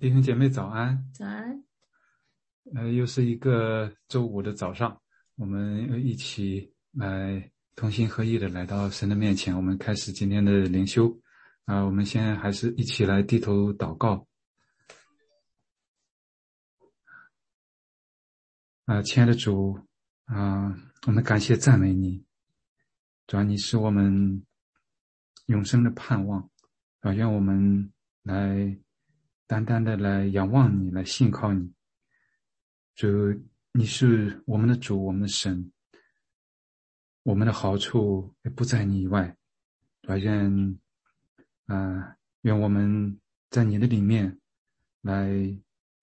[0.00, 1.06] 呃，弟兄姐妹早安。
[1.12, 1.62] 早安。
[2.74, 4.98] 呃，又是一个周五的早上，
[5.36, 11.14] 我们一起来同心合意的来到神的面前，我们开始今天的灵修。
[11.66, 14.26] 啊，我们现在还是一起来低头祷告。
[18.86, 19.78] 啊，亲爱的主，
[20.24, 20.74] 啊，
[21.06, 22.24] 我们感谢赞美你，
[23.26, 24.42] 主啊，你是我们
[25.46, 26.50] 永生的盼望，
[27.00, 28.78] 啊，愿我们来
[29.50, 31.72] 单单的来仰望你，来信靠你。
[32.94, 33.08] 主，
[33.72, 35.72] 你是我们的主，我们的神，
[37.24, 39.36] 我们的好处也不在你以外。
[40.06, 40.78] 啊，愿
[41.66, 43.18] 啊，愿我们
[43.50, 44.38] 在你的里面
[45.00, 45.28] 来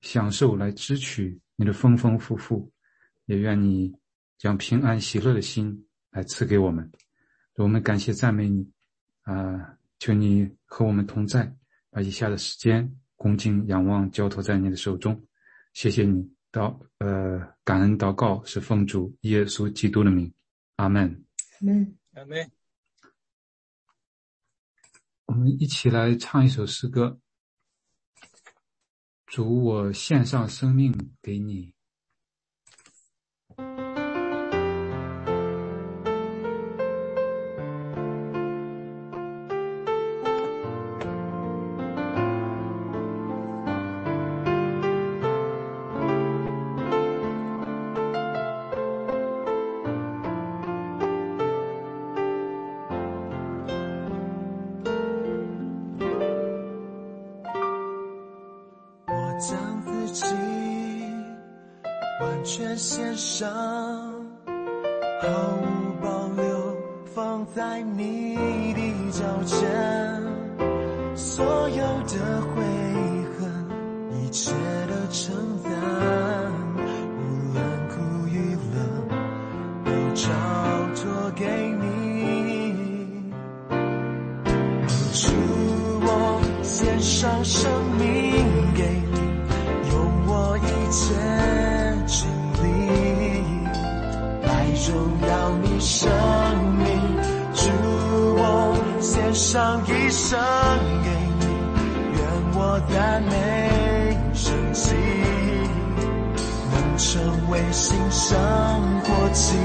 [0.01, 2.69] 享受，来支取你的丰丰富富，
[3.27, 3.97] 也愿你
[4.37, 6.91] 将平安喜乐的心来赐给我们。
[7.55, 8.69] 我们感谢赞美你
[9.21, 11.49] 啊，求你和我们同在，
[11.89, 15.27] 把以下的时间恭敬仰望交托在你的手中。
[15.73, 16.31] 谢谢你。
[16.49, 20.33] 祷呃，感恩祷告是奉主耶稣基督的名，
[20.77, 21.25] 阿门。
[21.59, 21.97] 阿门。
[22.13, 22.51] 阿门。
[25.25, 27.19] 我们一起来唱一首诗歌。
[29.25, 31.73] 主，我献上生命给你。
[94.85, 94.93] 荣
[95.27, 96.07] 耀你生
[96.77, 96.85] 命，
[97.53, 97.61] 祝
[98.37, 98.41] 我
[99.01, 100.39] 献上一生
[101.03, 101.45] 给你，
[102.13, 102.19] 愿
[102.53, 102.93] 我的
[103.27, 103.31] 每
[104.33, 104.93] 生息
[106.71, 108.29] 能成为新生
[109.01, 109.57] 活祭。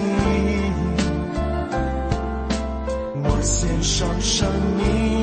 [3.22, 4.48] 我献上生
[4.78, 5.21] 命。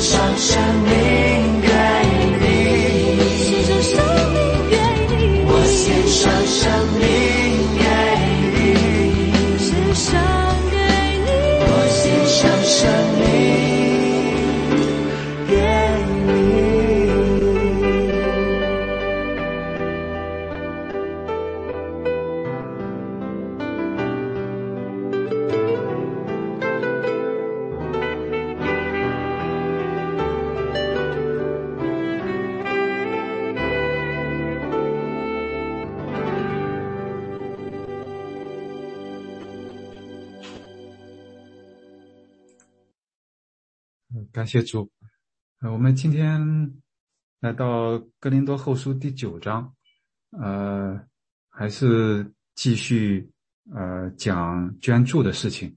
[0.00, 1.07] 想想你。
[44.48, 44.90] 谢主。
[45.60, 46.40] 呃，我们今天
[47.40, 49.76] 来到哥林多后书第九章，
[50.30, 50.98] 呃，
[51.50, 53.30] 还是继续
[53.74, 55.76] 呃讲捐助的事情。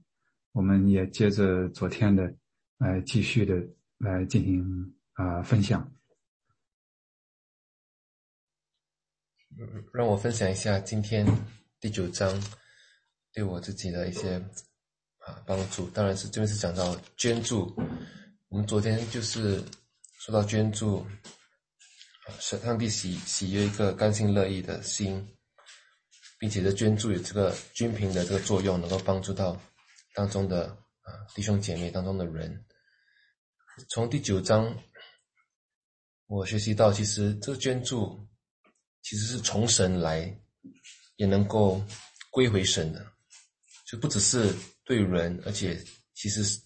[0.52, 2.34] 我们也接着昨天的
[2.78, 3.62] 来继续的
[3.98, 5.92] 来进行啊分享。
[9.92, 11.26] 让我分享一下今天
[11.78, 12.32] 第九章
[13.34, 14.38] 对我自己的一些
[15.18, 15.90] 啊帮助。
[15.90, 17.70] 当然是这边是讲到捐助。
[18.52, 19.64] 我们昨天就是
[20.18, 20.98] 说到捐助，
[22.26, 25.26] 啊，上帝喜喜悦一个甘心乐意的心，
[26.38, 29.58] 并且这捐助有这个均平的这个作用，能够帮助到
[30.12, 30.66] 当中的
[31.00, 32.62] 啊弟兄姐妹当中的人。
[33.88, 34.76] 从第九章，
[36.26, 38.28] 我学习到，其实这个捐助。
[39.00, 40.32] 其实是从神来，
[41.16, 41.84] 也能够
[42.30, 43.04] 归回神的，
[43.84, 45.82] 就不只是对人，而且
[46.14, 46.60] 其实是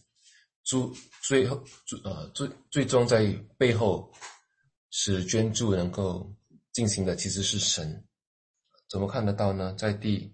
[1.27, 3.27] 最后最呃最最终在
[3.59, 4.13] 背后
[4.91, 6.33] 使捐助能够
[6.73, 8.07] 进行的其实是神。
[8.89, 9.75] 怎么看得到呢？
[9.75, 10.33] 在第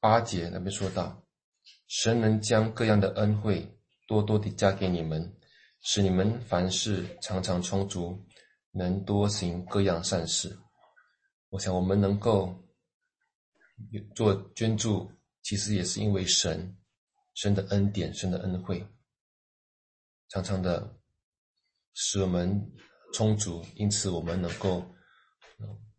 [0.00, 1.22] 八节那边说到，
[1.86, 5.36] 神能将各样的恩惠多多的加给你们，
[5.82, 8.26] 使你们凡事常常充足。
[8.74, 10.58] 能多行各样善事，
[11.50, 12.58] 我想我们能够
[14.14, 15.12] 做捐助，
[15.42, 16.74] 其实也是因为神
[17.34, 18.86] 神的恩典、神的恩惠，
[20.28, 20.96] 常常的
[21.94, 22.72] 使我们
[23.12, 24.84] 充足，因此我们能够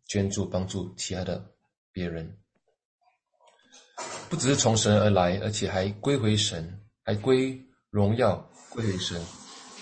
[0.06, 1.44] 捐助帮助其他的
[1.92, 2.38] 别人，
[4.28, 7.60] 不只是从神而来，而且还归回神，还归
[7.90, 8.36] 荣耀
[8.70, 9.20] 归回神。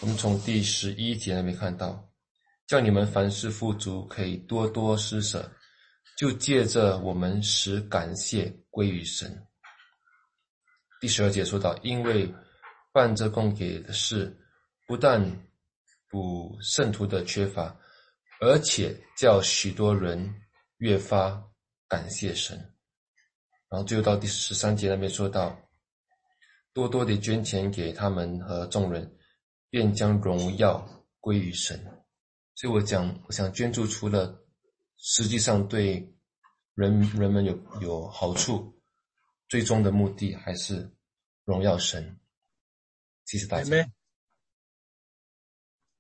[0.00, 2.09] 我们从第十一节那边看到。
[2.68, 5.52] 叫你们凡事富足，可以多多施舍，
[6.16, 9.47] 就借着我们使感谢归于神。
[11.02, 12.32] 第十二节说到，因为
[12.92, 14.32] 办这供给的事，
[14.87, 15.21] 不但
[16.09, 17.76] 补圣徒的缺乏，
[18.40, 20.32] 而且叫许多人
[20.76, 21.42] 越发
[21.88, 22.56] 感谢神。
[23.68, 25.59] 然后最后到第十三节那边说到，
[26.73, 29.12] 多多的捐钱给他们和众人，
[29.71, 31.85] 便将荣耀归于神。
[32.54, 34.40] 所以我讲，我想捐助除了
[34.99, 36.14] 实际上对
[36.76, 38.73] 人人们有有好处，
[39.52, 40.90] 最终的目的还是
[41.44, 42.18] 荣耀神。
[43.26, 43.92] 谢谢大家。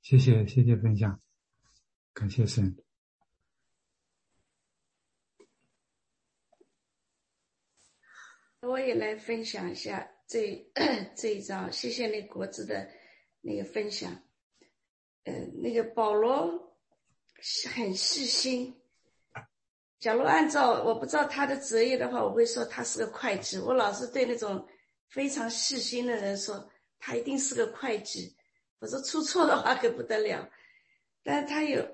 [0.00, 1.20] 谢谢谢谢分享，
[2.14, 2.74] 感谢神。
[8.60, 10.72] 我也来分享一下这
[11.14, 12.90] 这一章，谢谢那国子的
[13.42, 14.10] 那个分享。
[15.24, 16.74] 嗯，那个保罗
[17.42, 18.81] 是很细心。
[20.02, 23.56] 假如按照我不知道他的职业的话，我会说他是个会计。
[23.56, 24.66] 我老是对那种
[25.08, 26.68] 非常细心的人说，
[26.98, 28.34] 他一定是个会计。
[28.80, 30.50] 我说出错的话可不得了。
[31.22, 31.86] 但他有，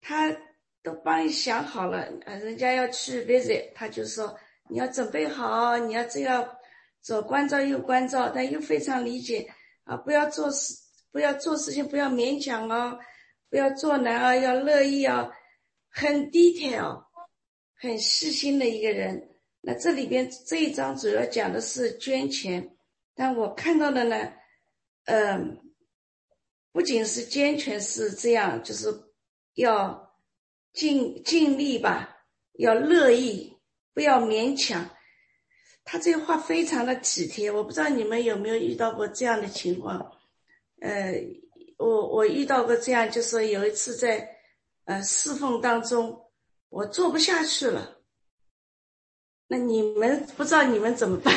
[0.00, 0.36] 他
[0.82, 2.08] 都帮你想好了。
[2.26, 4.36] 呃，人家要去 visit，他就说
[4.68, 6.44] 你要准备好，你要这样
[7.02, 9.48] 左关照右关照，但又非常理解
[9.84, 10.74] 啊，不要做事。
[11.12, 12.98] 不要做事情，不要勉强哦，
[13.48, 15.30] 不要做难啊，要乐意啊，
[15.88, 17.03] 很 detail，
[17.84, 19.30] 很细心的一个人。
[19.60, 22.76] 那这里边这一章主要讲的是捐钱，
[23.14, 24.32] 但我看到的呢，
[25.04, 25.58] 嗯，
[26.72, 28.86] 不仅是捐钱是这样，就是
[29.54, 30.14] 要
[30.72, 32.16] 尽尽力吧，
[32.54, 33.56] 要乐意，
[33.94, 34.90] 不要勉强。
[35.84, 40.12] 他这话非常的体贴，我不知道你们有没有遇到过这样的情况。
[40.80, 41.14] 呃，
[41.78, 44.28] 我我遇到过这样，就是有一次在
[44.84, 46.23] 呃侍奉当中，
[46.74, 47.98] 我做不下去了。
[49.46, 51.32] 那你们不知道你们怎么办？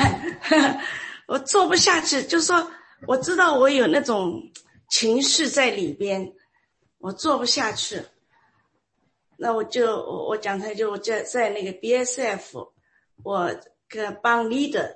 [1.28, 2.72] 我做不下去，就说
[3.08, 4.42] 我知道我有那种
[4.90, 6.34] 情绪在里边，
[6.98, 8.02] 我做不下去。
[9.38, 12.72] 那我就我我讲他就我在在那个 BSF，
[13.24, 13.56] 我
[13.88, 14.92] 跟帮 leader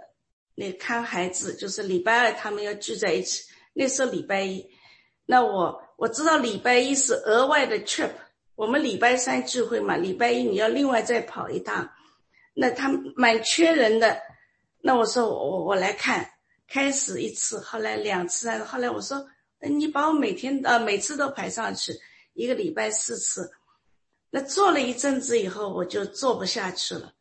[0.56, 3.44] 那看孩子，就是礼拜二他们要聚在一起。
[3.74, 4.68] 那时候礼拜一，
[5.28, 8.10] 那我我知道礼拜一是额外的 trip，
[8.56, 11.90] 我们礼拜三聚会嘛，礼拜一你要另外再跑一趟，
[12.54, 14.22] 那他蛮缺人的，
[14.82, 16.30] 那我说我我来看，
[16.68, 19.28] 开始一次，后来两次，后来我说，
[19.60, 21.94] 你把我每天呃每次都排上去，
[22.34, 23.52] 一个礼拜四次，
[24.30, 27.14] 那做了一阵子以后，我就做不下去了，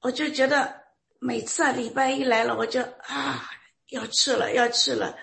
[0.00, 0.82] 我就觉得
[1.18, 3.50] 每次啊礼拜一来了，我就啊
[3.88, 5.16] 要去了要去了。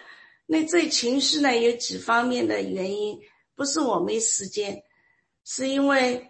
[0.46, 3.20] 那这情绪呢，有几方面的原因，
[3.56, 4.82] 不是我没时间，
[5.50, 6.28] 是因为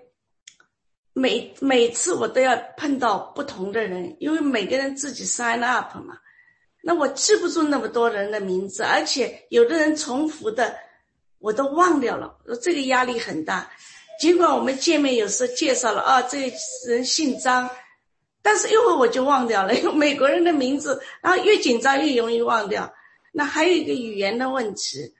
[1.11, 6.19] 每每次我都要碰到不同的人，因为每个人自己 sign up 嘛，
[6.83, 10.77] 那我记不住那么多人的名字，而且有的人重复的
[11.39, 13.67] 我都忘掉了，这个压力很大。
[14.19, 16.55] 尽管我们见面有时候介绍了啊，这个
[16.87, 17.67] 人姓张，
[18.43, 22.93] 但是一会我就忘掉了，因为美国人的名字，然后越紧张越容易忘掉。
[23.31, 25.15] 那还有一个语言的问题，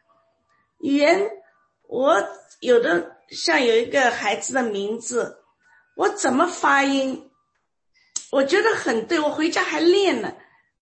[0.82, 1.28] 语言
[1.88, 2.24] 我
[2.60, 5.38] 有的像有一个孩子的名字，
[5.96, 7.30] 我怎么发音，
[8.32, 10.36] 我觉得很对，我回家还练了，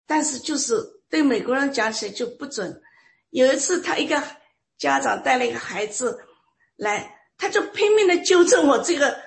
[0.06, 2.82] 但是就是对美国人讲起来就不准。
[3.30, 4.22] 有一次他一个
[4.78, 6.18] 家长带了一个孩子
[6.76, 7.18] 来。
[7.38, 9.20] 他就拼命的纠正我这个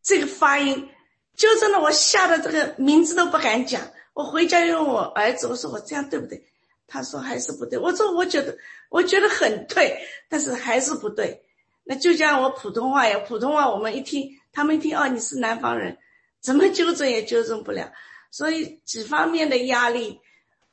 [0.00, 0.88] 这个发音，
[1.36, 3.82] 纠正的我吓得这个名字都不敢讲。
[4.14, 6.40] 我回家问我儿子，我说我这样对不对？
[6.86, 7.76] 他说还是不对。
[7.76, 8.56] 我说我觉得
[8.90, 11.42] 我觉得很对，但是还是不对。
[11.90, 15.96] 那就像我普通话呀，普通话我们一听，他们一听哦你是南方人，
[16.38, 17.90] 怎么纠正也纠正不了。
[18.30, 20.20] 所以几方面的压力，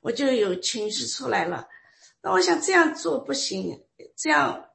[0.01, 1.69] 我就有情绪出来了。
[2.21, 3.81] 那我想这样做不行，
[4.17, 4.65] 这样。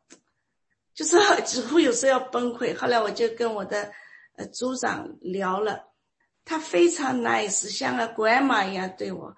[0.94, 2.74] 就是 几乎有时候要崩溃。
[2.74, 3.92] 后来我就跟我的
[4.36, 5.92] 呃组长聊了，
[6.46, 9.36] 他非常 nice，像个 grandma 一样对我。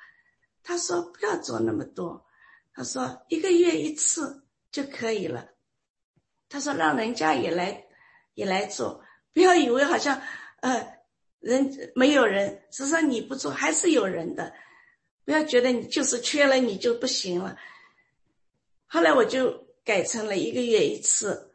[0.62, 2.25] 他说不要做那么多，
[2.73, 5.49] 他说一个月一次就可以了。
[6.52, 7.82] 他说让人家也来
[8.35, 10.21] 也来做，不要以为好像
[10.61, 10.87] 呃
[11.40, 14.52] 人没有人，实际上你不做还是有人的。
[15.25, 17.56] 不要觉得你就是缺了你就不行了。
[18.87, 21.54] 后来我就改成了一个月一次。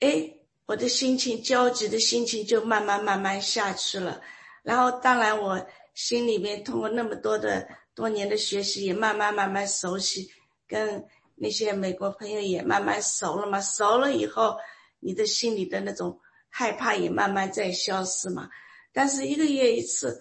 [0.00, 0.30] 哎，
[0.66, 4.20] 我的心情焦急的心情就慢慢慢慢下去了，
[4.62, 10.28] 然后当然我心里面通过那么多的多年的学习，也慢慢慢慢熟悉，
[10.66, 11.02] 跟
[11.44, 13.60] 那些美国朋友也慢慢熟了嘛。
[13.60, 14.56] 熟了以后，
[14.98, 18.48] 你的心里的那种害怕也慢慢在消失嘛。
[18.94, 20.18] 但是一个月一次，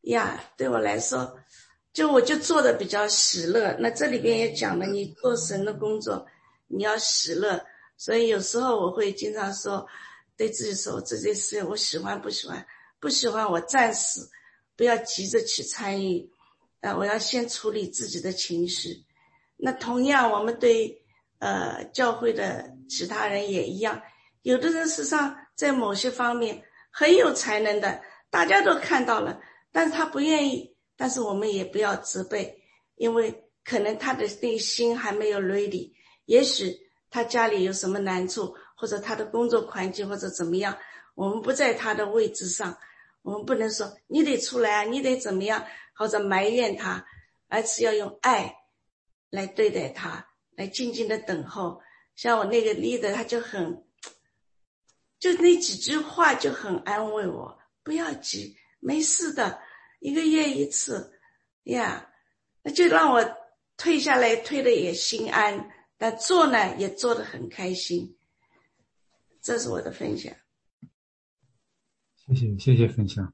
[0.00, 1.38] 呀，对我来说，
[1.92, 3.76] 就我就做的比较喜乐。
[3.78, 6.26] 那这里边也讲了，你做神的工作，
[6.66, 7.64] 你要喜乐。
[7.96, 9.86] 所以有时候我会经常说，
[10.36, 12.66] 对自己说这件事我喜欢不喜欢，
[12.98, 14.20] 不喜欢我暂时
[14.74, 16.28] 不要急着去参与，
[16.80, 19.04] 呃，我要先处理自己的情绪。
[19.56, 21.02] 那同样，我们对
[21.38, 24.02] 呃教会的其他人也一样，
[24.42, 29.40] 有的人实际上在某些方面很有才能的，大家都看到了，
[29.72, 32.62] 但是他不愿意，但是我们也不要责备，
[32.96, 35.94] 因为可能他的内心还没有伦理
[36.26, 36.82] 也许。
[37.10, 40.76] 他家里有什么难处，或者他的工作环境，或者怎么样，
[41.14, 42.76] 我们不在他的位置上，
[43.22, 47.06] 我们不能说你得出来啊，你得怎么样，或者埋怨他，
[47.46, 48.52] 而是要用爱
[49.34, 51.82] 来对待他，来静静的等候。
[52.14, 53.84] 像我那个 leader，他就很，
[55.18, 59.60] 就那几句话就很安慰我，不要急，没事的，
[59.98, 61.18] 一个月一次，
[61.64, 62.08] 呀，
[62.62, 63.36] 那就让我
[63.76, 65.70] 退下来，退的也心安。
[65.96, 68.16] 但做呢，也做的很开心。
[69.40, 70.32] 这是我的分享。
[72.14, 73.32] 谢谢，谢谢分享。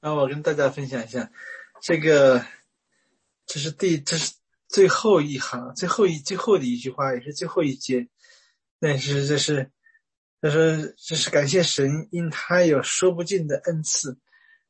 [0.00, 1.30] 那我跟大家分享一下，
[1.82, 2.44] 这个，
[3.48, 4.34] 这是第，这是
[4.68, 8.06] 最后一行，最后一最后的一句话，也是最后一节。
[8.78, 9.72] 但是这是，
[10.40, 14.16] 他说这是感谢神，因他有说不尽的恩赐。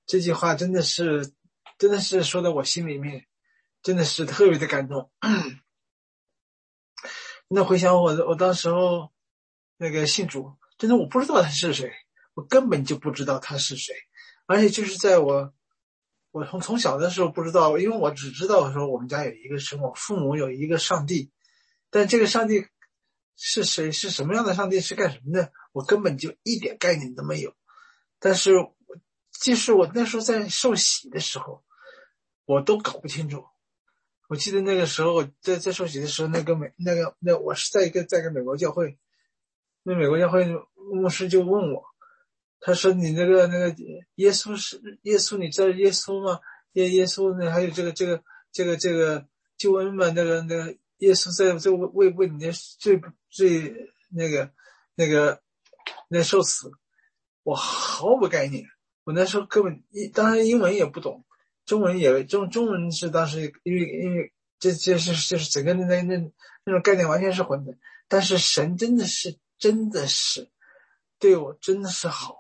[0.06, 1.30] 这句话真的是，
[1.76, 3.26] 真的是说到我心里面。
[3.80, 5.08] 真的是特别的感动。
[7.46, 9.12] 那回想我，我当时候
[9.76, 11.92] 那个信主，真的我不知道他是谁，
[12.34, 13.94] 我根本就不知道他是谁。
[14.46, 15.54] 而且就是在我，
[16.30, 21.30] 我从从小的时候不知道，因为我只知道说我们家有一个神，我父母有一个上帝，
[21.90, 22.66] 但这个上帝
[23.36, 27.54] 是谁，是什么样的上帝，是干什么的，我根本就一点概念都没有。
[28.18, 28.52] 但是，
[29.40, 31.64] 就是我那时候在受洗的时候，
[32.44, 33.44] 我都搞不清楚。
[34.28, 38.98] 我记得那个时候在在受洗的时候，那个美那个那我是在一个在一个美国教会，
[39.82, 40.44] 那美国教会
[40.92, 41.84] 牧师就问我，
[42.60, 43.74] 他说你那个那个
[44.16, 46.40] 耶稣是耶稣，你知道耶稣吗？
[46.72, 48.22] 耶耶稣那还有这个这个
[48.52, 50.10] 这个这个救恩嘛？
[50.10, 53.00] 那个那个耶稣在在为为你那最
[53.30, 54.50] 最那个
[54.94, 55.40] 那个
[56.08, 56.70] 那受死，
[57.42, 58.64] 我毫无概念，
[59.04, 61.24] 我那时候根本一当然英文也不懂。
[61.64, 66.16] 中文也中中文是当时因为因为这这是就是整个那那
[66.64, 67.76] 那种概念完全是混的，
[68.08, 70.48] 但是神真的是真的是
[71.18, 72.38] 对我真的是好，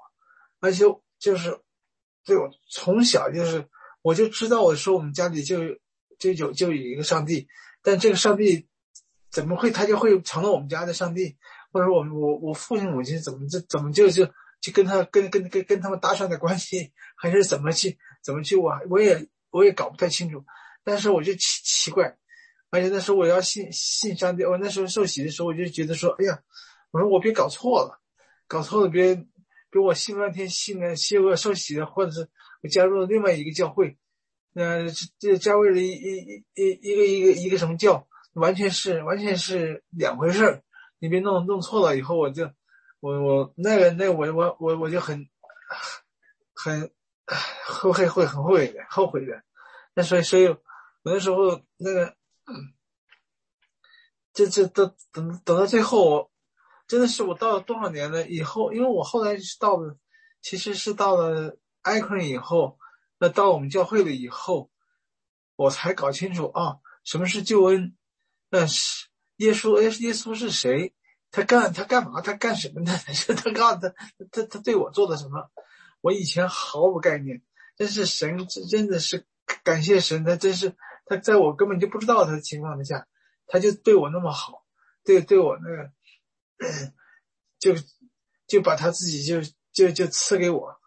[0.60, 0.84] 而且
[1.18, 1.58] 就是
[2.24, 3.66] 对我从小就是
[4.02, 5.58] 我就知道我说我们家里就
[6.18, 7.48] 就有就有一个上帝，
[7.82, 8.66] 但这个上帝
[9.30, 11.36] 怎么会他就会成了我们家的上帝，
[11.72, 14.26] 或者我我我父亲母亲怎么这怎么就就
[14.60, 17.98] 就跟他跟跟跟跟他们搭上的关系，还是怎么去？
[18.22, 18.56] 怎么去？
[18.56, 20.44] 我我也我我也搞不太清楚。
[20.84, 22.16] 但是我就奇奇怪，
[22.70, 26.40] 而且那时候我要信信上帝，我那时候受洗的时候，我就觉得说，哎呀，
[26.90, 28.00] 我说我别搞错了，
[28.46, 29.26] 搞错了别
[29.70, 32.28] 给我信半天信了信我受洗了，或者是
[32.62, 33.96] 我加入了另外一个教会，
[34.54, 34.86] 呃，
[35.18, 40.62] 这加入了一一一一个一个一个什么教，完全是完全是两回事儿。
[40.98, 42.50] 你别弄弄错了，以后我就
[43.00, 45.28] 我我那个那我我我我就很
[46.54, 46.90] 很
[47.66, 49.42] 后悔会很后悔的后悔的。
[49.94, 50.58] 那所以所以有
[51.04, 52.16] 的时候那个，
[54.32, 56.30] 这这都等等到最后，
[56.88, 59.96] 真的是我到了多少年了以后，因为我后来是到了，
[60.42, 62.78] 其实是到了埃克人以后，
[63.18, 64.70] 那到我们教会了以后，
[65.54, 67.94] 我才搞清楚啊，什么是救恩，
[68.48, 69.06] 那是。
[69.36, 70.92] 耶稣，耶耶稣是谁？
[71.30, 72.20] 他干他干嘛？
[72.22, 72.90] 他干什么呢？
[73.36, 73.94] 他告诉他，
[74.32, 75.48] 他他对我做的什么？
[76.00, 77.42] 我以前毫无概念。
[77.76, 79.24] 真是神，这真的是
[79.62, 80.24] 感谢神。
[80.24, 80.74] 他真是
[81.06, 83.06] 他在我根本就不知道他的情况之下，
[83.46, 84.64] 他就对我那么好，
[85.04, 85.92] 对对我那个，
[87.58, 87.74] 就
[88.46, 89.40] 就把他自己就
[89.72, 90.78] 就就赐给我。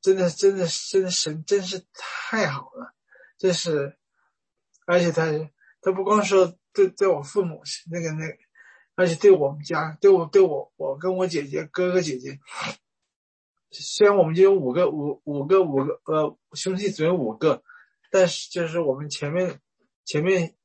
[0.00, 2.94] 真的，真的，真的神真是太好了。
[3.38, 3.96] 这是，
[4.86, 5.26] 而且他
[5.80, 6.56] 他不光说。
[6.74, 8.24] 对，对我父母那个那，
[8.96, 12.40] 而且对我们家，对我对我我跟我姐姐哥哥姐姐，
[13.70, 17.62] 虽然我们就有五个五五个五个呃兄弟只有五个，
[18.10, 19.60] 但是就是我们前面
[20.04, 20.56] 前面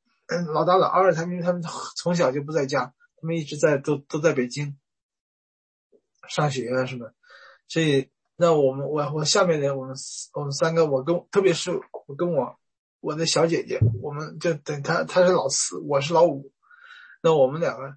[0.51, 1.61] 老大老二他们他们
[1.95, 4.77] 从小就不在家，他们一直在都都在北京
[6.27, 7.11] 上学啊什么，
[7.67, 9.95] 所以那我们我我下面的我们
[10.33, 11.71] 我们三个我跟特别是
[12.07, 12.57] 我跟我。
[13.01, 16.51] 我的小姐姐，我们就等她，她是老四，我是老五，
[17.23, 17.95] 那我们两个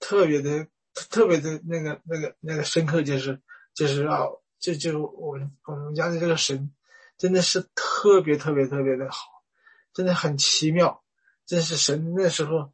[0.00, 0.66] 特别的、
[1.10, 3.42] 特别的那个、那个、那个深刻，就是
[3.74, 4.24] 就是啊，
[4.58, 6.72] 就就我我们家的这个神，
[7.18, 9.44] 真的是特别特别特别的好，
[9.92, 11.04] 真的很奇妙。
[11.44, 12.72] 真是神那时候，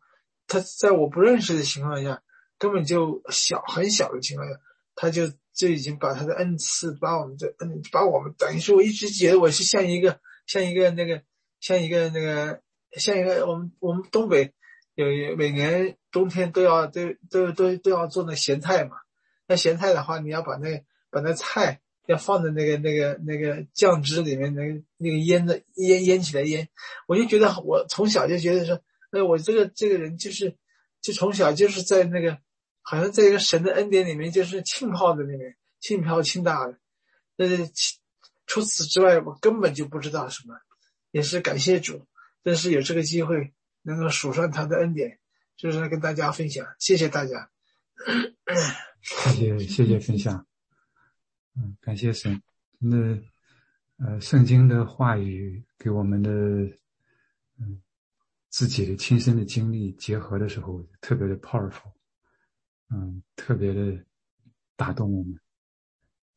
[0.50, 2.22] 他在我不认识的情况下，
[2.58, 4.54] 根本就小很小的情况下，
[4.94, 11.22] 他就就已经把他的恩赐，把我们的恩，把我们等于说，我一直觉得我是像一个像一个那个。
[11.62, 14.54] 像一个那个，像一个我们我们东北
[14.94, 15.04] 有
[15.36, 18.96] 每年冬天都要都都都都要做那咸菜嘛。
[19.46, 26.66] 那咸菜的话，你要把那把那菜要放在那个那个那个酱汁里面，那个那个腌的腌腌起来腌。
[27.06, 28.80] 我就觉得我从小就觉得说，
[29.10, 30.56] 哎，我这个这个人就是，
[31.00, 32.38] 就从小就是在那个，
[32.82, 36.78] 好像在一个神的恩典里面，就是浸泡在里面，浸泡浸大的。
[37.36, 37.48] 呃，
[38.46, 40.54] 除此之外，我根本就不知道什么。
[41.10, 42.06] 也是感谢主，
[42.44, 45.18] 真是有这个机会能够数算他的恩典，
[45.56, 46.66] 就是跟大家分享。
[46.78, 47.50] 谢谢大家，
[49.02, 50.46] 谢谢谢谢分享。
[51.56, 52.40] 嗯，感谢神，
[52.78, 52.96] 那，
[53.98, 56.30] 呃，圣经的话语给我们的，
[58.50, 61.92] 自己的亲身的经历结合的时候，特别的 powerful，
[62.90, 64.04] 嗯，特别的
[64.76, 65.40] 打动我们。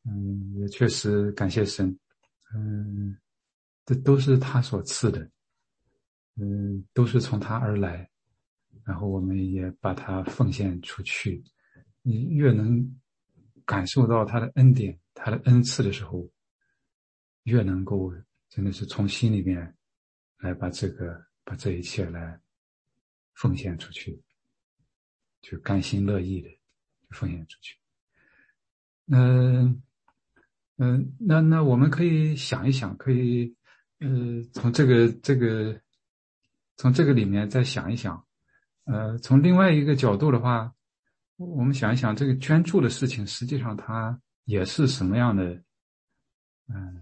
[0.04, 1.98] 嗯，也确实感谢神，
[2.54, 3.18] 嗯。
[3.86, 5.30] 这都是他所赐的，
[6.36, 8.08] 嗯，都是从他而来，
[8.82, 11.44] 然后我们也把它奉献出去。
[12.00, 12.98] 你越能
[13.66, 16.26] 感受到他的恩典、他的恩赐的时候，
[17.42, 18.10] 越能够
[18.48, 19.76] 真的是从心里面
[20.38, 22.40] 来把这个、把这一切来
[23.34, 24.20] 奉献出去，
[25.42, 26.48] 就甘心乐意的
[27.10, 27.76] 奉献出去。
[29.06, 29.82] 嗯
[30.76, 33.54] 嗯，那那我们可以想一想，可以。
[34.00, 35.80] 呃，从这个这个，
[36.76, 38.22] 从这个里面再想一想，
[38.84, 40.74] 呃，从另外一个角度的话，
[41.36, 45.44] 我们想一想这个捐助的事情，实际上它也是什么样的？
[46.68, 47.00] 嗯，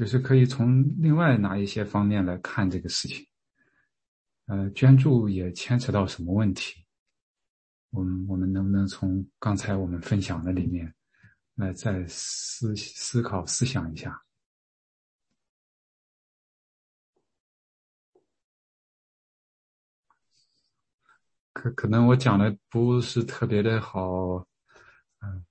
[0.00, 3.26] 就是可以从另外哪一些方面来看这个事情。
[4.46, 6.86] 呃，捐助也牵扯到什么问题？
[7.90, 10.94] 我们我们能不能从刚才我们分享的里面
[11.56, 14.18] 来再思思考、思想一下？
[21.52, 24.46] 可可能我讲的不是特别的好，
[25.20, 25.44] 嗯，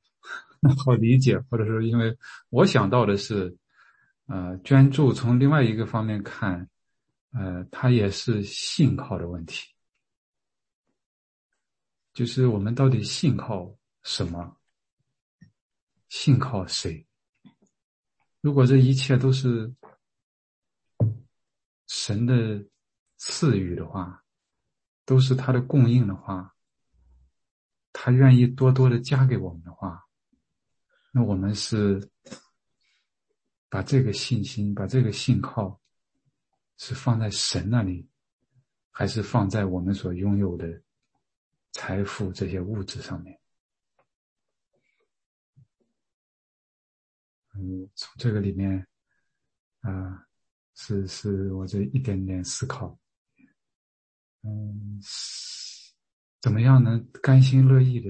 [0.84, 2.18] 好理解，或者说，因为
[2.50, 3.56] 我想到的是，
[4.30, 6.70] 呃，捐助从另外一个方面看，
[7.32, 9.68] 呃，它也是信靠的问题，
[12.14, 14.56] 就是我们到底信靠什么，
[16.08, 17.06] 信靠谁？
[18.40, 19.74] 如果这一切都是
[21.88, 22.64] 神的
[23.18, 24.24] 赐予的话。
[25.06, 26.54] 都是他的供应的话，
[27.92, 30.06] 他愿意多多的加给我们的话，
[31.12, 32.08] 那我们是
[33.70, 35.80] 把这个信心、把这个信号，
[36.78, 38.10] 是放在神那里，
[38.90, 40.82] 还是放在我们所拥有的
[41.72, 43.40] 财富这些物质上面？
[47.54, 48.88] 嗯，从这个里面，
[49.82, 50.26] 啊，
[50.76, 52.98] 是是我这一点点思考。
[54.42, 55.00] 嗯，
[56.42, 58.10] 怎么样能甘心乐意的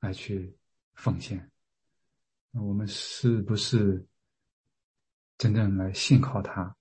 [0.00, 0.54] 来去
[0.94, 1.50] 奉献？
[2.52, 4.06] 我们是不是
[5.38, 6.74] 真正来信靠他，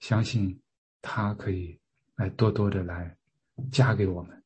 [0.00, 0.60] 相信
[1.02, 1.78] 他可以
[2.16, 3.16] 来多多的来
[3.70, 4.42] 加给我们，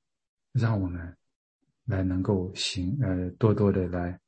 [0.53, 1.17] 让我们
[1.85, 4.21] 来能够行呃多多的来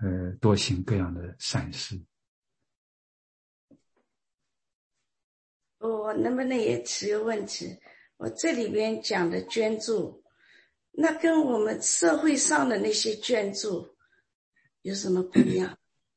[0.00, 2.00] 呃多行各样的善事。
[5.78, 7.78] 我能不能也提个问题？
[8.16, 10.22] 我这里边讲的捐助，
[10.92, 13.96] 那跟我们社会上的那些捐助
[14.82, 15.76] 有什么不一样？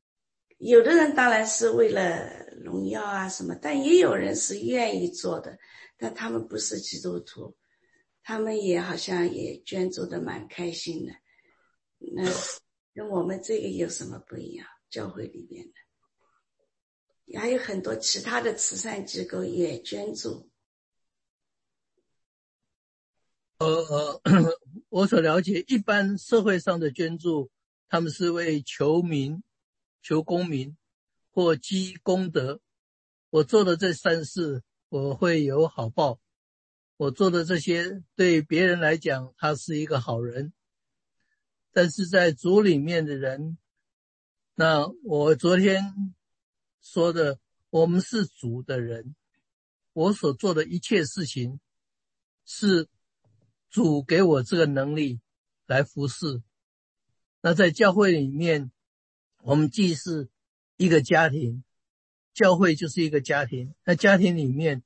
[0.59, 5.57] 有的人当然是为了荣耀啊什么，但也有人是愿意做的，
[5.97, 7.55] 但他们不是基督徒，
[8.23, 11.13] 他们也好像也捐助的蛮开心的。
[11.97, 12.23] 那
[12.93, 14.67] 跟我们这个有什么不一样？
[14.89, 15.65] 教会里边
[17.27, 20.49] 的，还有很多其他的慈善机构也捐助。
[23.57, 23.67] 呃
[24.23, 24.57] 呃，
[24.89, 27.49] 我所了解，一般社会上的捐助，
[27.89, 29.43] 他们是为求名。
[30.07, 30.77] 求功名
[31.35, 32.61] 或积功德，
[33.29, 36.21] 我做的这善事，我会有好报。
[36.95, 40.53] 我做的这些对别人来讲，他是一个好人。
[41.73, 43.57] 但是在主里面的人，
[44.53, 46.15] 那我昨天
[46.81, 47.37] 说的，
[47.69, 49.13] 我们是主的人，
[49.91, 51.59] 我所做的一切事情，
[52.45, 52.87] 是
[53.69, 55.19] 主给我这个能力
[55.65, 56.41] 来服侍。
[57.41, 58.71] 那在教会里面。
[59.47, 60.27] 我们既是
[60.77, 61.63] 一个家庭，
[62.33, 63.73] 教会就是一个家庭。
[63.85, 64.83] 那家庭里面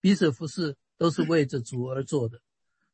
[0.00, 2.40] 彼此服侍，都是为着主而做的。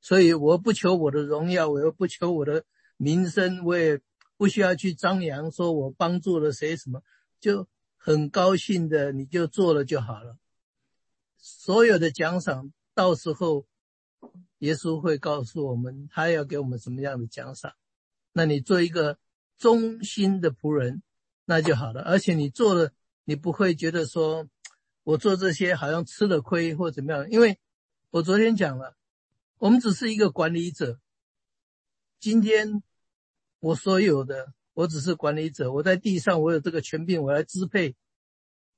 [0.00, 2.64] 所以我不求我的荣耀，我又不求我的
[2.96, 4.00] 名声，我也
[4.36, 7.02] 不需要去张扬，说我帮助了谁什么，
[7.38, 10.38] 就很高兴的，你就做了就好了。
[11.36, 13.66] 所有的奖赏，到时候
[14.60, 17.74] 耶稣会告诉我们，他要给我们什么样的奖赏。
[18.32, 19.18] 那你做一个
[19.58, 21.02] 忠心的仆人。
[21.50, 22.92] 那就好了，而且你做了，
[23.24, 24.46] 你不会觉得说，
[25.02, 27.30] 我做这些好像吃了亏或怎么样？
[27.30, 27.58] 因为
[28.10, 28.94] 我昨天讲了，
[29.56, 31.00] 我们只是一个管理者。
[32.20, 32.82] 今天
[33.60, 37.96] 我所有的，我只是管理者，我在地上我有这个权柄，我来支配。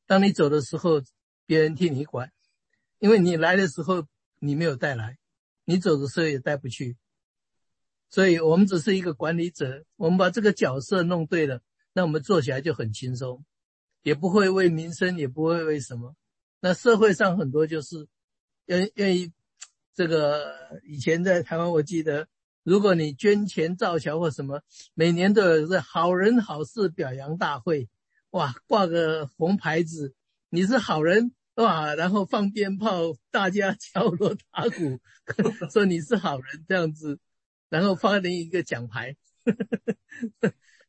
[0.07, 1.03] 当你走的时候，
[1.47, 2.31] 别人替你管，
[3.01, 4.07] 因为你来的时候
[4.39, 5.19] 你没有带来，
[5.65, 6.97] 你走的时候也带不去。
[8.11, 11.61] 所以我们只是一个管理者，我们把这个角色弄对了。
[12.01, 13.45] 那我们做起来就很轻松，
[14.01, 16.17] 也不会为民生，也不会为什么。
[16.59, 18.09] 那社会上很多就是
[18.65, 19.31] 愿愿意
[19.95, 22.27] 这个，以前在台湾，我记得，
[22.63, 24.63] 如果你捐钱造桥或什么，
[24.95, 27.87] 每年都有这好人好事表扬大会，
[28.31, 30.15] 哇，挂个红牌子，
[30.49, 34.99] 你是好人哇，然后放鞭炮，大家 敲锣打鼓，
[35.71, 37.19] 说你是好人这样子，
[37.69, 39.15] 然后发你一个奖牌。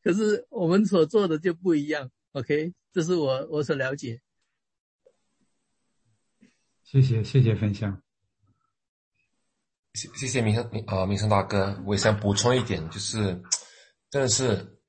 [0.03, 4.19] 可是我们所做的就不一样，OK，这是我我所了解。
[6.83, 8.01] 谢谢谢谢分享，
[9.93, 13.39] 谢谢谢明生明啊明生大哥，我也想补充一点，就是
[14.09, 14.79] 真的是，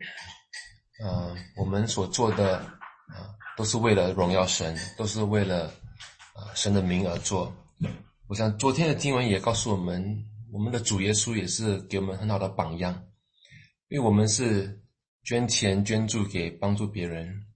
[1.05, 5.67] 嗯，我们所做的啊都是为了荣耀神，都是为了
[6.33, 7.55] 啊神的名而做。
[8.29, 13.07] 我想昨天的经文也告诉我们，我们的主耶稣也是给我们很好的榜样，
[13.89, 14.82] 因为我们是。
[15.25, 17.47] 捐钱捐助给帮助别人，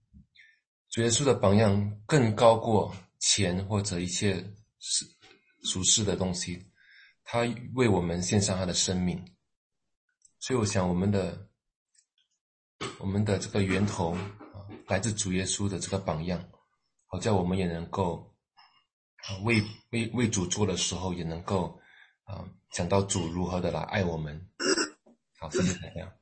[0.89, 4.35] 主耶稣的榜样更高过钱或者一切
[4.79, 5.05] 世
[5.63, 6.71] 俗世的东西。
[7.23, 7.39] 他
[7.75, 9.21] 为我们献上他的生命，
[10.39, 11.49] 所以我想我们的
[12.99, 16.49] 我们的这个源头啊，来自主耶稣的这个榜样，
[17.05, 18.33] 好叫我们也能够
[19.17, 21.77] 啊为为为主做的时候，也能够
[22.23, 24.49] 啊想到主如何的来爱我们。
[25.37, 26.17] 好，谢谢大家。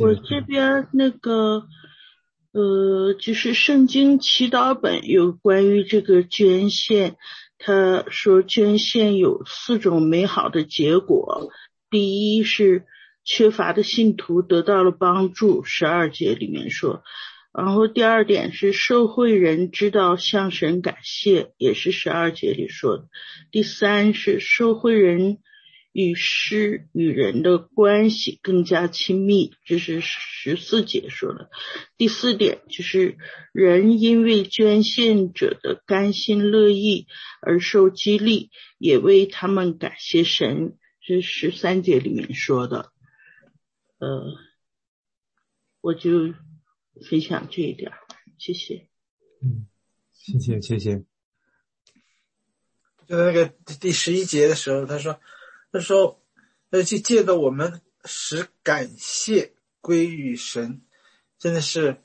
[0.00, 1.66] 我这边那个，
[2.52, 7.16] 呃，就是圣经祈祷本有关于这个捐献，
[7.58, 11.50] 他说捐献有四种美好的结果。
[11.90, 12.86] 第一是
[13.24, 17.02] 缺乏的信徒得到了帮助，十二节里面说。
[17.52, 23.04] 然后第二点是社会人知道向神感谢，也是十二节里说的。
[23.52, 25.38] 第三是社会人
[25.94, 31.50] 与诗与人的关系更加亲密，这是十四节说的。
[31.96, 33.16] 第四点就是
[33.52, 37.06] 人因为捐献者的甘心乐意
[37.40, 42.90] 而受激励，也为他们感谢神，是十三节里面说的。
[43.98, 44.34] 呃，
[45.80, 46.34] 我就
[47.08, 47.92] 分享这一点，
[48.36, 48.88] 谢谢。
[49.40, 49.68] 嗯，
[50.12, 51.04] 谢谢谢谢。
[53.06, 53.46] 就在那个
[53.80, 55.20] 第十一节的时候，他说。
[55.74, 56.22] 他说
[56.70, 60.82] ：“呃，就借着我们使感谢归于神，
[61.36, 62.00] 真的是，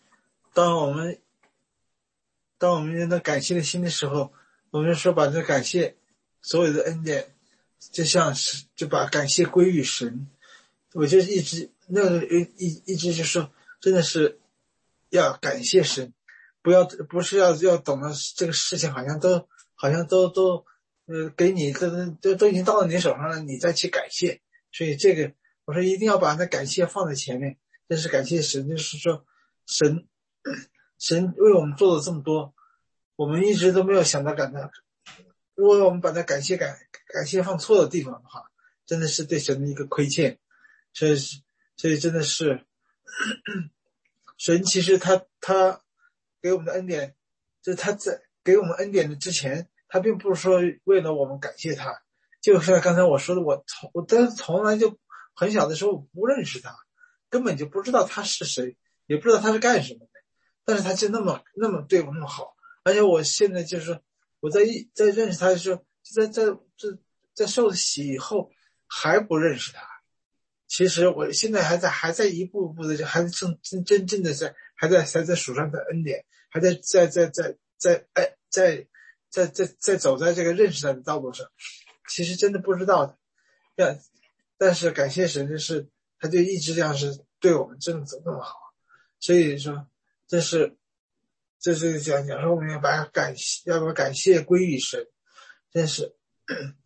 [0.56, 1.22] 当我们
[2.58, 4.34] 当我们有那感谢的心的时候，
[4.72, 5.98] 我们就说把这感谢
[6.42, 7.36] 所有的恩典，
[7.92, 10.28] 就像是就把感谢归于神。
[10.94, 14.40] 我就一直那个一一直就说，真的是
[15.10, 16.12] 要感谢神，
[16.64, 20.66] 不要不是要要懂得这个事情，好像都好像都都。”
[21.12, 21.90] 呃，给你这
[22.22, 24.42] 这都已经到了你手上了，你再去感谢，
[24.72, 25.34] 所以这个
[25.66, 29.26] 我说一定要把那感谢放在前面，这是感谢神，就是说
[29.66, 30.08] 神
[31.00, 32.54] 神为我们做了这么多，
[33.16, 34.70] 我们一直都没有想到感到，
[35.56, 38.52] 如果我们把它感谢感感谢放错的地方的话，
[38.86, 40.38] 真的是对神的一个亏欠，
[40.94, 41.16] 所以
[41.76, 42.64] 所以真的是
[44.38, 45.82] 神其实他他
[46.40, 47.16] 给我们的恩典，
[47.64, 49.68] 就是他在给我们恩典的之前。
[49.90, 52.02] 他并不是说为了我们感谢他，
[52.42, 54.98] 就像刚才我说的，我从我但从来就
[55.36, 56.74] 很小的时候不认识他，
[57.30, 60.12] 根本就不知道他是谁，也不知道他是干什么的，
[60.64, 64.00] 但是他就那么那么对我那么好，而且我现在就是
[64.40, 67.00] 我在一在认识他的时候，就在在在
[67.34, 68.52] 在受了洗以后
[68.86, 69.82] 还不认识他，
[70.68, 78.76] 其实我现在还在还在一步步的就还正真真正的在还在还在数上的恩典，还在在在在在哎在。
[78.76, 78.88] 在在在
[79.30, 81.48] 在在在走在这个认识他的道路上，
[82.10, 83.18] 其实真的不知道的，
[83.76, 84.00] 但
[84.58, 85.88] 但是感谢神，就是
[86.20, 88.56] 他就一直这样是对我们真的怎么那么好，
[89.20, 89.88] 所以说
[90.28, 90.78] 这是
[91.60, 95.06] 这是讲讲说我们要把感谢要把感谢归于神，
[95.72, 96.16] 真是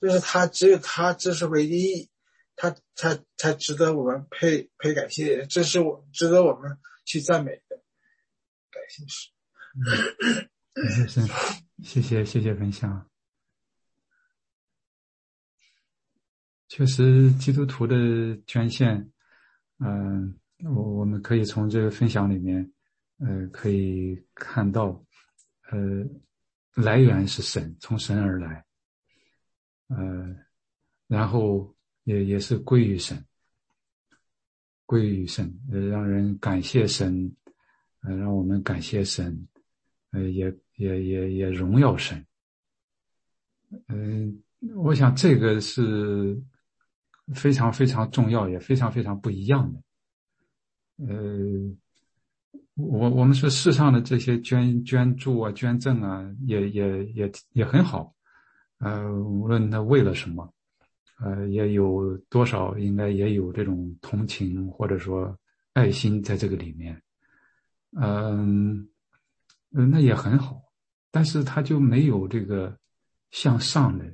[0.01, 2.09] 就是他只有他这是唯一，
[2.55, 7.77] 他他才值得我们配配感谢，这是我值得我们去赞美的，
[8.69, 10.49] 感谢神。
[10.75, 11.27] 谢神，
[11.83, 13.09] 谢谢谢谢分享。
[16.67, 17.95] 确实，基督徒的
[18.47, 19.11] 捐献，
[19.77, 22.67] 嗯，我我们可以从这个分享里面，
[23.19, 25.05] 呃，可以看到，
[25.69, 25.77] 呃，
[26.73, 28.65] 来源是神，从神而来，
[29.89, 30.35] 呃，
[31.07, 33.23] 然后也也是归于神，
[34.87, 37.31] 归于神，呃，让人感谢神，
[38.01, 39.47] 呃，让我们感谢神，
[40.13, 40.57] 呃，也。
[40.75, 42.25] 也也也荣耀神，
[43.89, 44.41] 嗯，
[44.75, 46.35] 我想这个是
[47.35, 49.79] 非常非常重要，也非常非常不一样的。
[51.05, 51.15] 呃，
[52.73, 58.11] 我我们说世上的这些捐捐助啊、捐赠啊，也也也也很好。
[58.79, 60.51] 呃，无论他为了什么，
[61.19, 65.37] 呃，也有多少应该也有这种同情或者说
[65.73, 66.99] 爱心在这个里面。
[67.95, 68.89] 嗯，
[69.73, 70.61] 嗯，那也很好。
[71.11, 72.75] 但是他就没有这个
[73.29, 74.05] 向上的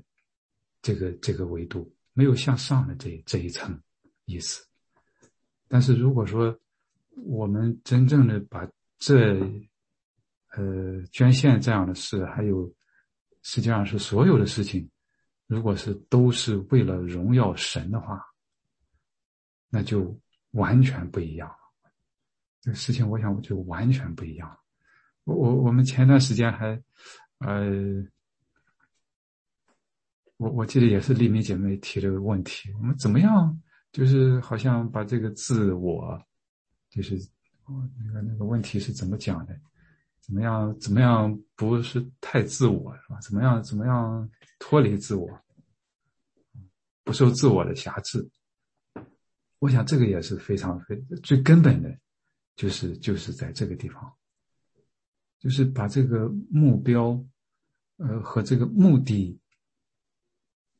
[0.82, 3.82] 这个这个维度，没有向上的这这一层
[4.26, 4.66] 意思。
[5.68, 6.58] 但是如果说
[7.16, 9.40] 我们真正的把这
[10.52, 12.74] 呃捐献这样的事，还有
[13.44, 14.90] 实际上是所有的事情，
[15.48, 18.22] 如果是都是为了荣耀神的话，
[19.70, 20.20] 那就
[20.52, 21.56] 完全不一样了。
[22.62, 24.59] 这个事情，我想就完全不一样。
[25.36, 26.82] 我我们前段时间还，
[27.40, 27.72] 呃，
[30.38, 33.60] 我我记得也是丽明姐妹提这个问题，我们怎么样，
[33.92, 36.22] 就是好像把这个自我，
[36.90, 37.16] 就是
[37.68, 39.60] 那个那个问题是怎么讲的？
[40.22, 43.20] 怎么样怎么样不是太自我是吧？
[43.20, 45.28] 怎么样怎么样脱离自我，
[47.04, 48.30] 不受自我的辖制？
[49.58, 51.98] 我想这个也是非常非最根本的，
[52.56, 54.14] 就是就是在这个地方。
[55.40, 57.18] 就是把这个目标，
[57.96, 59.40] 呃，和这个目的，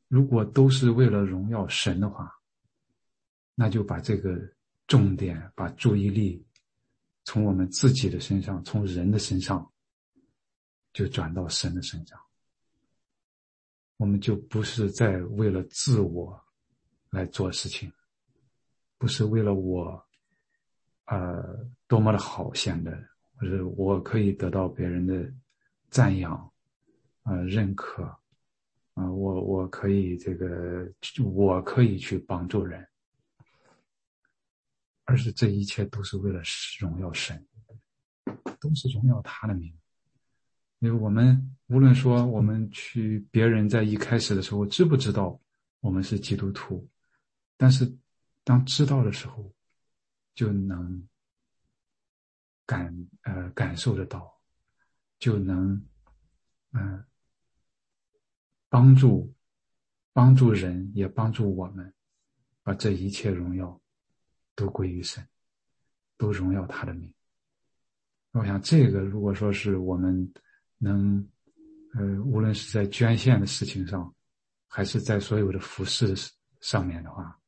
[0.08, 2.30] 如果都是为了荣耀神的话，
[3.54, 4.38] 那就把这个
[4.86, 6.44] 重点、把注意力
[7.24, 9.72] 从我们自己的身上、从人的身上，
[10.92, 12.20] 就转到神的身上。
[13.96, 16.38] 我们就不是在为了自我
[17.10, 17.90] 来做事情，
[18.98, 20.06] 不是为了我，
[21.06, 23.09] 呃，多么的好显得。
[23.40, 25.32] 或者我可以得到别人的
[25.88, 26.36] 赞扬，
[27.22, 28.04] 啊，认可，
[28.92, 30.86] 啊，我我可以这个，
[31.24, 32.86] 我可以去帮助人，
[35.06, 36.42] 而是这一切都是为了
[36.78, 37.42] 荣耀神，
[38.60, 39.74] 都是荣耀他的名。
[40.80, 45.40] 因为我们无论说我们去别人在一开始的时候知不知道
[45.80, 46.86] 我们是基督徒，
[47.56, 47.90] 但是
[48.44, 49.50] 当知道的时候，
[50.34, 51.02] 就能
[52.70, 54.32] 感呃感受得到，
[55.18, 55.84] 就能
[56.72, 57.04] 嗯
[58.68, 59.34] 帮助
[60.12, 61.92] 帮助人，也帮助我们，
[62.62, 63.80] 把这一切荣耀
[64.54, 65.26] 都归于神，
[66.16, 67.12] 都荣耀他的名。
[68.32, 70.32] 我想这个如果说是我们。
[70.82, 71.22] 能，
[71.92, 74.10] 呃，无论是在捐献的事情上，
[74.66, 76.14] 还是在所有的服饰
[76.62, 77.38] 上面的话，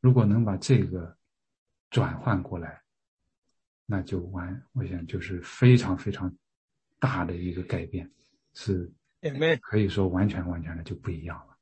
[0.00, 1.14] 如果能把这个
[1.90, 2.82] 转换过来，
[3.90, 6.30] 那就完，我想就是非常非常
[6.98, 8.10] 大的一个改变，
[8.52, 8.92] 是
[9.62, 11.56] 可以说完全完全的就不一样了。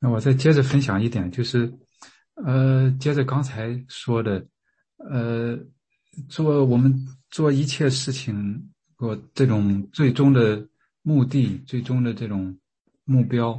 [0.00, 1.72] 那我再接着分享一点，就是，
[2.34, 4.46] 呃，接着刚才说的，
[4.96, 5.58] 呃，
[6.28, 8.70] 做我们做一切事情，
[9.00, 10.68] 我这种最终的
[11.00, 12.58] 目的、最终的这种
[13.04, 13.58] 目标，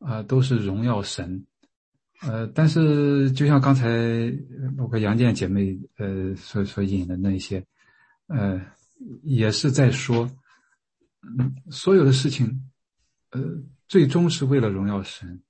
[0.00, 1.46] 啊，都是荣耀神。
[2.22, 3.88] 呃，但是就像刚才
[4.76, 7.64] 包括杨健姐妹呃所所引的那些，
[8.26, 8.60] 呃，
[9.22, 10.28] 也是在说，
[11.38, 12.68] 嗯，所有的事情，
[13.30, 13.40] 呃，
[13.86, 15.40] 最终是为了荣耀神。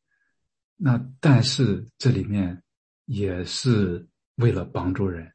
[0.76, 2.62] 那但是这里面
[3.06, 5.32] 也是为了帮助人，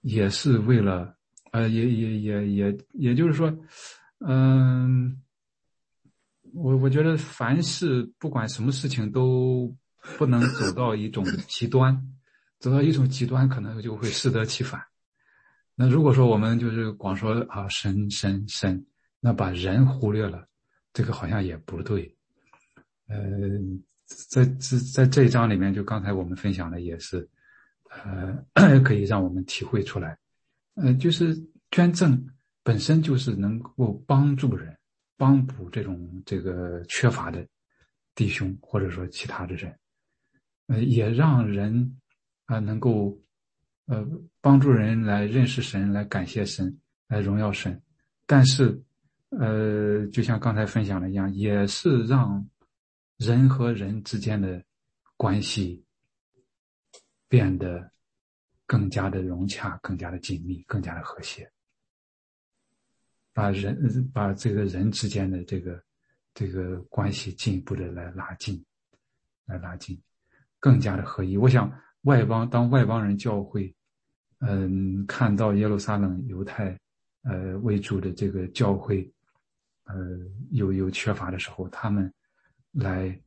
[0.00, 1.16] 也是为了，
[1.50, 3.52] 呃，也也也也也就是说，
[4.18, 5.20] 嗯，
[6.52, 9.74] 我我觉得凡事不管什么事情都
[10.18, 12.00] 不能走到一种极端，
[12.58, 14.80] 走到一种极端可能就会适得其反。
[15.74, 18.84] 那如果说我们就是光说啊神神神，
[19.20, 20.46] 那把人忽略了，
[20.92, 22.16] 这个好像也不对，
[23.08, 23.16] 呃。
[24.28, 27.28] 在这在这一章里面，就刚才我们分享的也是，
[28.54, 30.18] 呃， 可以让我们体会出来，
[30.74, 31.36] 呃，就是
[31.70, 32.26] 捐赠
[32.62, 34.76] 本身就是能够帮助人，
[35.16, 37.46] 帮补这种这个缺乏的
[38.14, 39.78] 弟兄或者说其他的人，
[40.66, 42.00] 呃，也让人
[42.46, 43.18] 啊能够
[43.86, 44.06] 呃
[44.40, 47.82] 帮助人来认识神，来感谢神，来荣耀神，
[48.26, 48.82] 但是
[49.30, 52.46] 呃，就像刚才分享的一样，也是让。
[53.20, 54.64] 人和人之间的
[55.14, 55.84] 关系
[57.28, 57.92] 变得
[58.70, 61.50] 更加的融洽、更加的紧密、更加的和谐，
[63.32, 65.82] 把人把这个人之间的这个
[66.32, 68.64] 这个关系进一步的来拉近，
[69.44, 70.00] 来拉近，
[70.60, 71.36] 更加的合一。
[71.36, 71.68] 我想，
[72.02, 73.74] 外邦当外邦人教会，
[74.38, 76.78] 嗯，看到耶路撒冷犹太
[77.22, 79.12] 呃为主的这个教会，
[79.82, 79.96] 呃
[80.52, 82.14] 有有缺乏的时候，他们。
[82.70, 83.20] 来，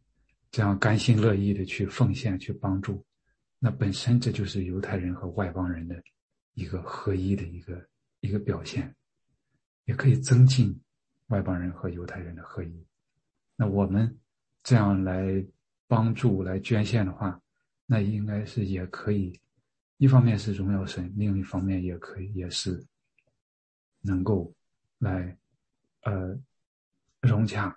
[0.51, 3.05] 这样甘心乐意的去奉献、去帮助，
[3.65, 6.03] 那本身这就是犹太人和外邦人的
[6.53, 7.87] 一个合一的一个
[8.19, 8.93] 一个表现，
[9.85, 10.77] 也可以增进
[11.27, 12.85] 外邦人和犹太人的合一。
[13.55, 14.19] 那我们
[14.63, 15.41] 这样来
[15.87, 17.41] 帮助、来捐献的话，
[17.85, 19.39] 那应该是也可以，
[19.95, 22.85] 一方面是荣耀神，另一方面也可以也是
[24.01, 24.53] 能够
[24.97, 25.37] 来
[26.01, 26.37] 呃
[27.21, 27.73] 融洽。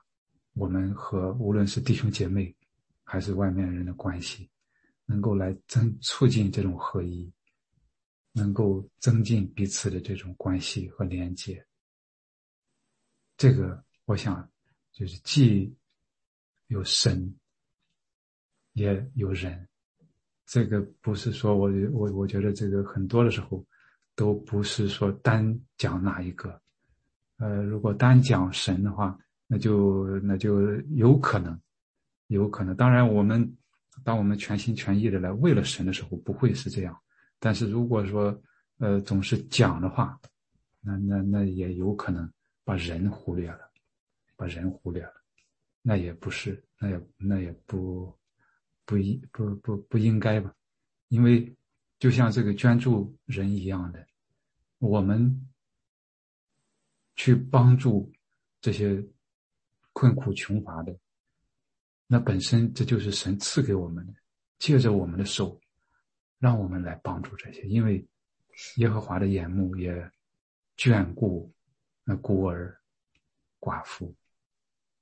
[0.55, 2.53] 我们和无论是弟兄姐妹，
[3.05, 4.51] 还是外面人的关系，
[5.07, 7.33] 能够来增促进这种合一，
[8.33, 11.65] 能够增进彼此的这种关系和连接。
[13.37, 14.47] 这个，我想
[14.93, 15.75] 就是既
[16.67, 17.35] 有神，
[18.75, 19.67] 也有人。
[20.45, 23.65] 这个不是说我我我觉得这个很多的时候，
[24.15, 26.61] 都不是说单讲哪一个。
[27.39, 29.19] 呃，如果单讲神的话。
[29.49, 31.57] 那就那就有可能，
[32.27, 32.75] 有可能。
[32.75, 33.57] 当然，我们
[34.05, 36.97] 当我们全心全意的来为了神的时候，不会是这样。
[37.39, 38.41] 但是如果说
[38.79, 40.19] 呃总是讲的话，
[40.81, 42.31] 那那那也有可能
[42.65, 43.71] 把人忽略了，
[44.37, 45.13] 把人忽略了，
[45.83, 48.13] 那也不是，那也那也不
[48.85, 50.55] 不应不不不应该吧？
[51.09, 51.55] 因为
[51.99, 54.07] 就像这个捐助人一样的，
[54.79, 55.49] 我们
[57.15, 58.13] 去帮助
[58.61, 59.05] 这些。
[59.99, 60.95] 困苦穷乏的，
[62.07, 64.15] 那本身这就是神赐给我们的，
[64.59, 65.61] 借着我们的手，
[66.39, 67.63] 让我们来帮助这些。
[67.63, 68.07] 因为
[68.77, 70.11] 耶和华的眼目也
[70.77, 71.53] 眷顾
[72.05, 72.81] 那孤儿、
[73.59, 74.15] 寡妇，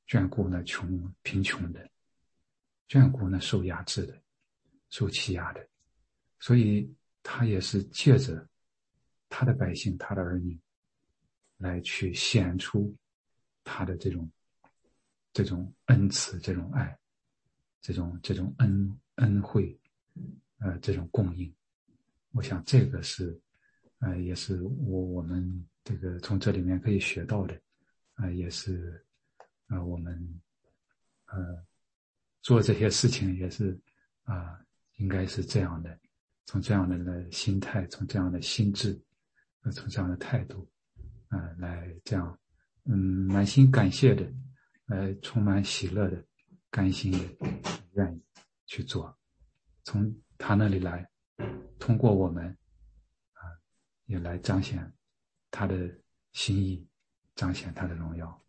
[0.08, 1.88] 眷顾那穷贫穷的，
[2.88, 4.18] 眷顾那受压制的，
[4.88, 5.68] 受欺压的，
[6.38, 6.90] 所以
[7.22, 8.48] 他也是借着
[9.28, 10.58] 他的百姓、他的儿女
[11.58, 12.96] 来去显出
[13.62, 14.30] 他的这种
[15.34, 16.98] 这种恩慈、这种爱、
[17.82, 19.78] 这种这种恩恩惠，
[20.60, 21.54] 呃，这种供应。
[22.30, 23.38] 我想这个是，
[23.98, 27.60] 呃，也是我我们这个从这里面可以学到的，
[28.14, 29.04] 啊，也是，
[29.66, 30.40] 呃，我们，
[31.26, 31.62] 呃，
[32.40, 33.78] 做这些事情也是，
[34.22, 34.58] 啊。
[34.98, 35.98] 应该是这样的，
[36.46, 38.96] 从这样的心态，从这样的心智，
[39.62, 40.64] 呃，从这样的态度，
[41.26, 42.38] 啊，来这样，
[42.84, 44.24] 嗯，满心感谢的，
[44.86, 46.24] 呃，充满喜乐的，
[46.70, 47.18] 甘心的，
[47.92, 48.22] 愿意
[48.66, 49.16] 去做，
[49.82, 51.08] 从他那里来，
[51.78, 52.46] 通过我们，
[53.32, 53.42] 啊，
[54.06, 54.92] 也来彰显
[55.50, 55.90] 他的
[56.32, 56.86] 心意，
[57.34, 58.44] 彰显他的荣耀。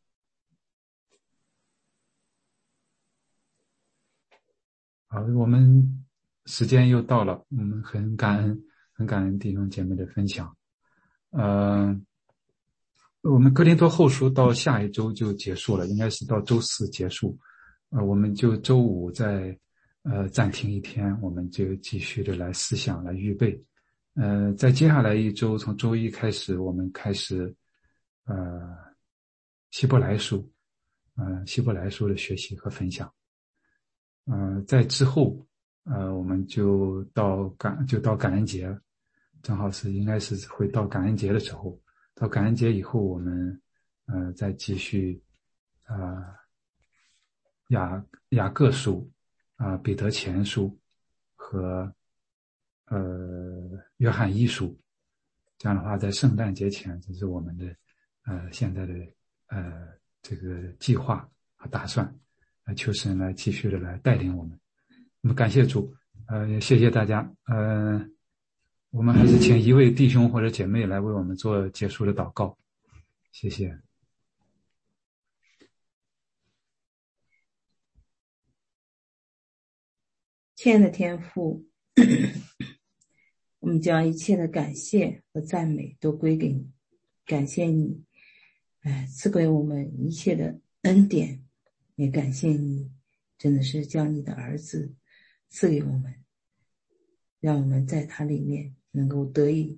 [5.07, 6.01] 好，我们。
[6.47, 8.63] 时间又到了，我们很感恩，
[8.93, 10.55] 很感恩弟兄姐妹的分享。
[11.31, 12.05] 嗯，
[13.27, 17.37] 我们格林多后书到下一周就结束了，应该是到周四结束。
[17.89, 19.57] 呃，我们就周五再
[20.03, 23.59] 呃暂停一天，我们就继续的来思想来预备。
[24.13, 27.53] 呃，在接下来一周，从周一开始，我们开始
[28.25, 28.61] 呃
[29.71, 30.47] 希伯来书，
[31.15, 33.11] 呃希伯来书的学习和分享。
[34.25, 35.35] 呃，在之后。
[35.87, 38.75] 呃，我们就到感就到感恩节，
[39.43, 41.79] 正好是应该是会到感恩节的时候。
[42.15, 43.61] 到感恩节以后，我们
[44.07, 45.21] 呃再继续
[45.83, 46.35] 啊
[47.67, 49.11] 雅雅各书
[49.57, 50.75] 啊彼得前书
[51.35, 51.93] 和
[52.85, 54.75] 呃约翰一书。
[55.57, 57.75] 这样的话，在圣诞节前，这是我们的
[58.25, 58.93] 呃现在的
[59.47, 59.87] 呃
[60.21, 62.05] 这个计划和打算。
[62.63, 64.59] 啊，求神来继续的来带领我们。
[65.21, 65.95] 那么感谢主，
[66.25, 68.03] 呃，也谢谢大家，呃，
[68.95, 72.57] 我们还是请一位弟兄或者姐妹来为我们做结束的祷告，
[73.33, 73.77] 谢谢。
[80.55, 81.65] 亲爱的天父，
[83.59, 86.71] 我们将一切的感谢和赞美都归给你，
[87.25, 88.01] 感谢你，
[88.79, 91.43] 哎，赐给我们一切的恩典，
[91.95, 92.89] 也感谢你，
[93.37, 94.95] 真的是将你的儿子。
[95.49, 96.23] 赐给我们，
[97.41, 99.77] 让我们在他里面能够得以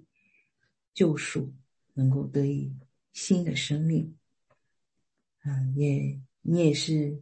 [0.93, 1.51] 救赎，
[1.95, 2.71] 能够得以
[3.11, 4.15] 新的生命。
[5.39, 7.21] 啊，也你也是，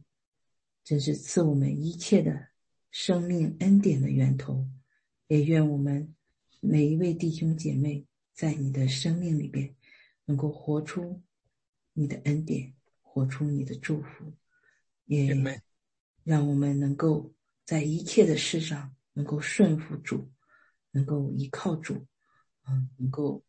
[0.83, 2.49] 真是赐我们一切的
[2.91, 4.67] 生命恩典的源头。
[5.27, 6.13] 也愿我们
[6.59, 9.73] 每一位弟兄姐妹在你的生命里边，
[10.25, 11.21] 能够活出
[11.93, 14.33] 你的恩典，活出你的祝福。
[15.05, 15.33] 也
[16.23, 17.31] 让我们能够。
[17.65, 20.29] 在一切的事上，能够顺服主，
[20.95, 22.07] 能够依靠主，
[22.65, 23.43] 嗯，能够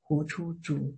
[0.00, 0.96] 活出主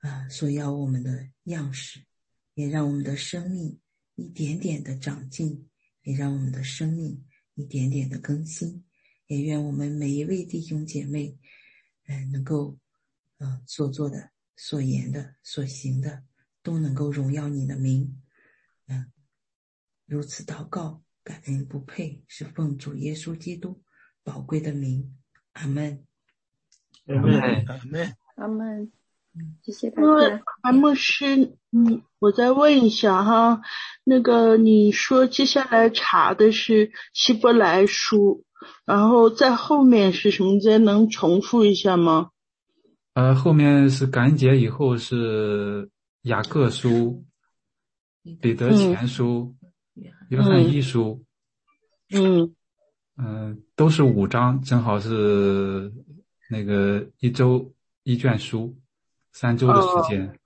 [0.00, 2.04] 啊所要我们的样式，
[2.52, 3.80] 也让我们的生命
[4.16, 5.66] 一点点的长进，
[6.02, 7.24] 也让我们的生命
[7.54, 8.84] 一点点的更新。
[9.28, 11.38] 也愿我们每一位弟兄姐妹，
[12.06, 12.78] 嗯，能够，
[13.38, 16.24] 嗯，所做的、所言的、所行的，
[16.62, 18.22] 都能够荣耀你的名，
[18.88, 19.10] 嗯。
[20.04, 23.82] 如此祷告，感恩不配，是奉主耶稣基督
[24.28, 25.14] 宝贵的名，
[25.54, 26.04] 阿门。
[27.06, 28.92] 阿门，阿门，阿门。
[29.62, 30.42] 谢谢大家。
[30.60, 33.62] 阿牧师，嗯，我再问一下哈，
[34.04, 38.44] 那个你说接下来查的是希伯来书，
[38.84, 40.60] 然后在后面是什么？
[40.60, 42.28] 再能重复一下吗？
[43.14, 45.88] 呃，后面是感恩节以后是
[46.22, 47.24] 雅各书、
[48.42, 49.54] 彼得前书。
[50.28, 51.24] 约翰一书，
[52.10, 52.54] 嗯
[53.18, 55.92] 嗯，都是五章，正好是
[56.48, 58.78] 那个一周一卷书，
[59.32, 60.38] 三周的时间。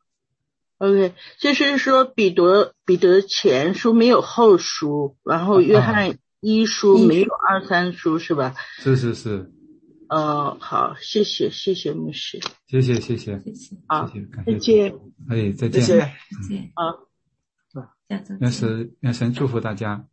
[0.79, 8.55] OK，就是说彼得彼得前书没有后书，然后约翰一书没有二三书是吧？
[8.79, 9.53] 是是是。
[10.09, 14.11] 哦，好，谢谢谢谢牧师，谢谢谢谢谢谢，好，
[14.45, 14.95] 再见，
[15.29, 16.14] 哎，再见，再
[16.49, 17.09] 见，好。
[18.41, 20.07] 愿神愿神祝福大家，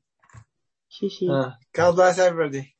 [0.99, 1.27] 谢谢。
[1.27, 2.78] 嗯，God bless everybody。